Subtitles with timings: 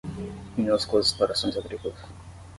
[0.57, 1.99] minúsculas explorações agrícolas